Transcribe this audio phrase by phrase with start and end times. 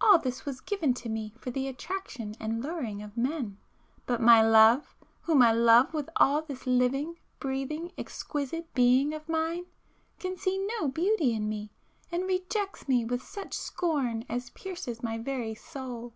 [0.00, 3.58] All this was given to me for the attraction and luring of men,
[4.06, 9.66] but my love, whom I love with all this living, breathing, exquisite being of mine,
[10.20, 11.72] can see no beauty in me,
[12.12, 16.14] and rejects me with such scorn as pierces my very soul.